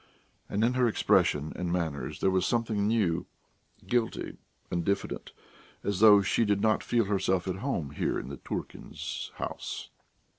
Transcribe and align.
And 0.49 0.63
in 0.63 0.73
her 0.73 0.87
expression 0.87 1.53
and 1.55 1.71
manners 1.71 2.21
there 2.21 2.31
was 2.31 2.43
something 2.47 2.87
new 2.87 3.27
guilty 3.85 4.37
and 4.71 4.83
diffident, 4.83 5.31
as 5.83 5.99
though 5.99 6.23
she 6.23 6.43
did 6.43 6.59
not 6.59 6.81
feel 6.81 7.05
herself 7.05 7.47
at 7.47 7.57
home 7.57 7.91
here 7.91 8.17
in 8.17 8.27
the 8.29 8.37
Turkins' 8.37 9.29
house. 9.35 9.91